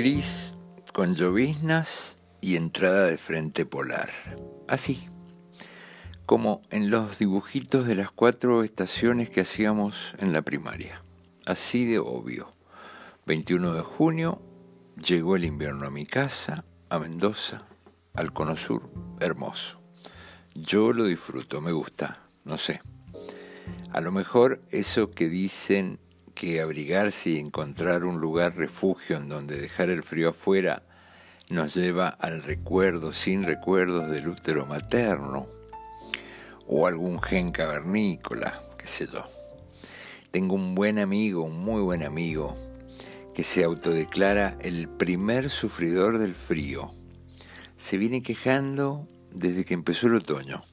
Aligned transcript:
gris 0.00 0.54
con 0.94 1.14
lloviznas 1.14 2.16
y 2.40 2.56
entrada 2.56 3.04
de 3.04 3.18
frente 3.18 3.66
polar. 3.66 4.08
Así, 4.66 5.10
como 6.24 6.62
en 6.70 6.88
los 6.88 7.18
dibujitos 7.18 7.86
de 7.86 7.96
las 7.96 8.10
cuatro 8.10 8.62
estaciones 8.62 9.28
que 9.28 9.42
hacíamos 9.42 10.14
en 10.16 10.32
la 10.32 10.40
primaria. 10.40 11.04
Así 11.44 11.84
de 11.84 11.98
obvio. 11.98 12.46
21 13.26 13.74
de 13.74 13.82
junio, 13.82 14.40
llegó 14.96 15.36
el 15.36 15.44
invierno 15.44 15.86
a 15.86 15.90
mi 15.90 16.06
casa, 16.06 16.64
a 16.88 16.98
Mendoza, 16.98 17.66
al 18.14 18.32
Cono 18.32 18.56
Sur, 18.56 18.90
hermoso. 19.20 19.82
Yo 20.54 20.94
lo 20.94 21.04
disfruto, 21.04 21.60
me 21.60 21.72
gusta, 21.72 22.24
no 22.46 22.56
sé. 22.56 22.80
A 23.92 24.00
lo 24.00 24.12
mejor 24.12 24.62
eso 24.70 25.10
que 25.10 25.28
dicen 25.28 26.00
que 26.40 26.62
abrigarse 26.62 27.28
y 27.28 27.38
encontrar 27.38 28.02
un 28.02 28.18
lugar 28.18 28.56
refugio 28.56 29.18
en 29.18 29.28
donde 29.28 29.60
dejar 29.60 29.90
el 29.90 30.02
frío 30.02 30.30
afuera 30.30 30.82
nos 31.50 31.74
lleva 31.74 32.08
al 32.08 32.42
recuerdo 32.42 33.12
sin 33.12 33.42
recuerdos 33.42 34.10
del 34.10 34.26
útero 34.26 34.64
materno 34.64 35.48
o 36.66 36.86
algún 36.86 37.20
gen 37.20 37.52
cavernícola, 37.52 38.58
qué 38.78 38.86
sé 38.86 39.06
yo. 39.12 39.24
Tengo 40.30 40.54
un 40.54 40.74
buen 40.74 40.98
amigo, 40.98 41.42
un 41.42 41.58
muy 41.58 41.82
buen 41.82 42.02
amigo, 42.02 42.56
que 43.34 43.44
se 43.44 43.62
autodeclara 43.62 44.56
el 44.62 44.88
primer 44.88 45.50
sufridor 45.50 46.16
del 46.16 46.34
frío. 46.34 46.90
Se 47.76 47.98
viene 47.98 48.22
quejando 48.22 49.06
desde 49.30 49.66
que 49.66 49.74
empezó 49.74 50.06
el 50.06 50.14
otoño. 50.14 50.64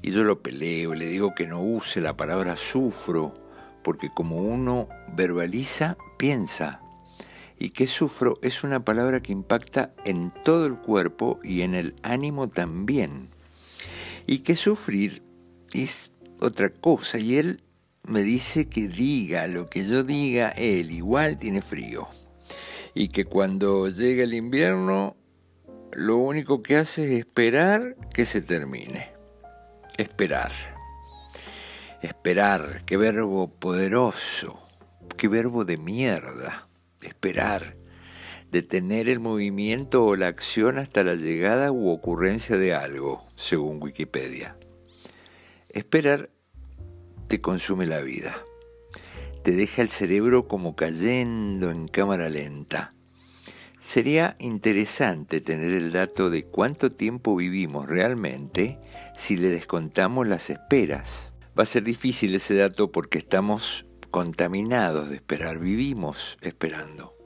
Y 0.00 0.12
yo 0.12 0.24
lo 0.24 0.40
peleo, 0.40 0.94
le 0.94 1.04
digo 1.04 1.34
que 1.34 1.46
no 1.46 1.60
use 1.60 2.00
la 2.00 2.16
palabra 2.16 2.56
sufro, 2.56 3.49
porque 3.82 4.10
como 4.10 4.36
uno 4.36 4.88
verbaliza, 5.14 5.96
piensa. 6.18 6.80
Y 7.58 7.70
que 7.70 7.86
sufro 7.86 8.38
es 8.42 8.64
una 8.64 8.84
palabra 8.84 9.20
que 9.20 9.32
impacta 9.32 9.92
en 10.04 10.32
todo 10.44 10.66
el 10.66 10.76
cuerpo 10.76 11.40
y 11.44 11.60
en 11.60 11.74
el 11.74 11.94
ánimo 12.02 12.48
también. 12.48 13.28
Y 14.26 14.38
que 14.38 14.56
sufrir 14.56 15.22
es 15.72 16.12
otra 16.40 16.70
cosa. 16.70 17.18
Y 17.18 17.36
él 17.36 17.62
me 18.02 18.22
dice 18.22 18.68
que 18.68 18.88
diga 18.88 19.46
lo 19.46 19.66
que 19.66 19.86
yo 19.86 20.02
diga, 20.02 20.48
él 20.50 20.90
igual 20.90 21.36
tiene 21.36 21.60
frío. 21.60 22.08
Y 22.94 23.08
que 23.08 23.24
cuando 23.24 23.88
llega 23.88 24.24
el 24.24 24.34
invierno, 24.34 25.16
lo 25.92 26.16
único 26.16 26.62
que 26.62 26.76
hace 26.76 27.04
es 27.04 27.20
esperar 27.20 27.96
que 28.14 28.24
se 28.24 28.40
termine. 28.40 29.12
Esperar. 29.96 30.69
Esperar, 32.02 32.82
qué 32.86 32.96
verbo 32.96 33.48
poderoso, 33.48 34.58
qué 35.18 35.28
verbo 35.28 35.66
de 35.66 35.76
mierda. 35.76 36.66
Esperar. 37.02 37.76
Detener 38.50 39.08
el 39.08 39.20
movimiento 39.20 40.02
o 40.04 40.16
la 40.16 40.28
acción 40.28 40.78
hasta 40.78 41.04
la 41.04 41.14
llegada 41.14 41.70
u 41.72 41.90
ocurrencia 41.90 42.56
de 42.56 42.74
algo, 42.74 43.26
según 43.36 43.82
Wikipedia. 43.82 44.56
Esperar 45.68 46.30
te 47.28 47.42
consume 47.42 47.86
la 47.86 48.00
vida. 48.00 48.42
Te 49.42 49.52
deja 49.52 49.82
el 49.82 49.90
cerebro 49.90 50.48
como 50.48 50.74
cayendo 50.74 51.70
en 51.70 51.86
cámara 51.86 52.30
lenta. 52.30 52.94
Sería 53.78 54.36
interesante 54.38 55.40
tener 55.40 55.74
el 55.74 55.92
dato 55.92 56.30
de 56.30 56.44
cuánto 56.44 56.90
tiempo 56.90 57.36
vivimos 57.36 57.88
realmente 57.88 58.78
si 59.16 59.36
le 59.36 59.48
descontamos 59.48 60.26
las 60.26 60.48
esperas. 60.48 61.29
Va 61.58 61.64
a 61.64 61.66
ser 61.66 61.82
difícil 61.82 62.34
ese 62.34 62.54
dato 62.54 62.92
porque 62.92 63.18
estamos 63.18 63.86
contaminados 64.10 65.10
de 65.10 65.16
esperar, 65.16 65.58
vivimos 65.58 66.38
esperando. 66.42 67.16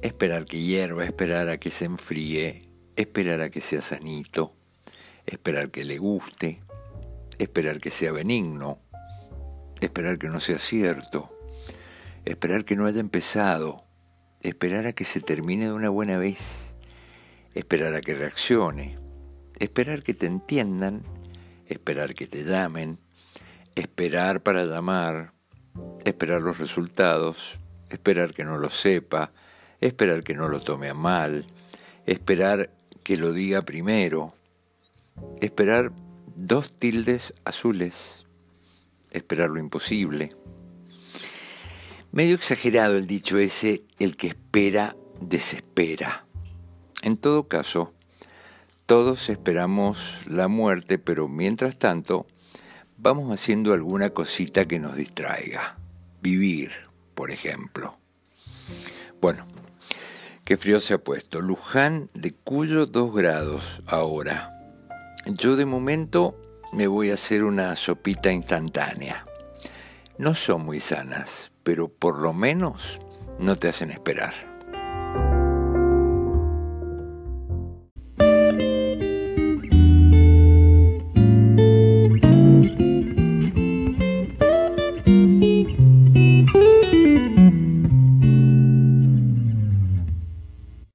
Esperar 0.00 0.44
que 0.46 0.60
hierva, 0.60 1.04
esperar 1.04 1.48
a 1.48 1.58
que 1.58 1.70
se 1.70 1.84
enfríe, 1.84 2.68
esperar 2.96 3.40
a 3.40 3.50
que 3.50 3.60
sea 3.60 3.82
sanito, 3.82 4.54
esperar 5.26 5.70
que 5.70 5.84
le 5.84 5.98
guste, 5.98 6.60
esperar 7.38 7.80
que 7.80 7.90
sea 7.90 8.12
benigno, 8.12 8.78
esperar 9.80 10.18
que 10.18 10.28
no 10.28 10.40
sea 10.40 10.58
cierto, 10.58 11.30
esperar 12.24 12.64
que 12.64 12.76
no 12.76 12.86
haya 12.86 13.00
empezado, 13.00 13.84
esperar 14.40 14.86
a 14.86 14.92
que 14.92 15.04
se 15.04 15.20
termine 15.20 15.66
de 15.66 15.72
una 15.72 15.88
buena 15.88 16.16
vez, 16.18 16.74
esperar 17.54 17.94
a 17.94 18.00
que 18.00 18.14
reaccione, 18.14 18.98
esperar 19.58 20.02
que 20.02 20.14
te 20.14 20.26
entiendan, 20.26 21.02
esperar 21.66 22.14
que 22.14 22.26
te 22.26 22.44
llamen, 22.44 22.98
esperar 23.74 24.42
para 24.42 24.64
llamar, 24.64 25.32
esperar 26.04 26.40
los 26.40 26.58
resultados, 26.58 27.58
esperar 27.88 28.34
que 28.34 28.44
no 28.44 28.58
lo 28.58 28.70
sepa, 28.70 29.32
esperar 29.80 30.22
que 30.22 30.34
no 30.34 30.48
lo 30.48 30.60
tome 30.60 30.88
a 30.88 30.94
mal, 30.94 31.46
esperar 32.06 32.70
que 33.02 33.16
lo 33.16 33.32
diga 33.32 33.62
primero, 33.62 34.34
esperar 35.40 35.92
dos 36.36 36.72
tildes 36.72 37.34
azules, 37.44 38.24
esperar 39.10 39.50
lo 39.50 39.58
imposible. 39.58 40.34
Medio 42.12 42.34
exagerado 42.34 42.96
el 42.96 43.06
dicho 43.06 43.38
ese, 43.38 43.84
el 43.98 44.16
que 44.16 44.28
espera, 44.28 44.96
desespera. 45.20 46.26
En 47.02 47.16
todo 47.16 47.48
caso, 47.48 47.94
todos 48.86 49.30
esperamos 49.30 50.20
la 50.28 50.48
muerte, 50.48 50.98
pero 50.98 51.26
mientras 51.26 51.78
tanto, 51.78 52.26
vamos 53.02 53.32
haciendo 53.32 53.74
alguna 53.74 54.10
cosita 54.10 54.66
que 54.66 54.78
nos 54.78 54.94
distraiga. 54.94 55.76
Vivir, 56.22 56.70
por 57.16 57.32
ejemplo. 57.32 57.98
Bueno, 59.20 59.44
qué 60.44 60.56
frío 60.56 60.80
se 60.80 60.94
ha 60.94 60.98
puesto. 60.98 61.40
Luján 61.40 62.10
de 62.14 62.32
Cuyo 62.32 62.86
2 62.86 63.12
grados 63.12 63.82
ahora. 63.86 64.56
Yo 65.26 65.56
de 65.56 65.66
momento 65.66 66.36
me 66.72 66.86
voy 66.86 67.10
a 67.10 67.14
hacer 67.14 67.42
una 67.42 67.74
sopita 67.74 68.30
instantánea. 68.30 69.26
No 70.16 70.36
son 70.36 70.64
muy 70.64 70.78
sanas, 70.78 71.50
pero 71.64 71.88
por 71.88 72.22
lo 72.22 72.32
menos 72.32 73.00
no 73.40 73.56
te 73.56 73.68
hacen 73.68 73.90
esperar. 73.90 74.51